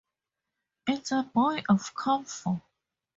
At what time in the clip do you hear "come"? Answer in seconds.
1.93-2.25